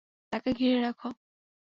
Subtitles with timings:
[0.31, 0.99] তাঁকে ঘিরে রাখ।